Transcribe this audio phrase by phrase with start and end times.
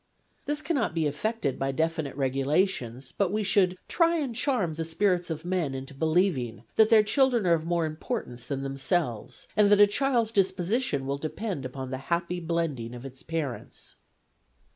[0.47, 5.29] 'This cannot be effected by definite regulations, but we should' try and charm the spirits
[5.29, 9.79] of men into believing' that their children are of more importance than themselves, and that
[9.79, 13.95] a child's disposition will depend upon the happy blending of its parents.